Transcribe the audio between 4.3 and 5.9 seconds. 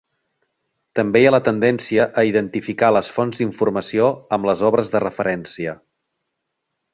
amb les obres de referència.